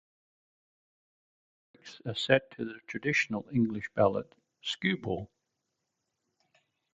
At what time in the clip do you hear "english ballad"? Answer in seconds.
3.53-4.33